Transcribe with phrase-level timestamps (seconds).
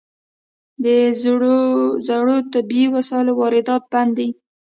[0.83, 0.85] د
[1.21, 4.29] زړو طبي وسایلو واردات بند دي؟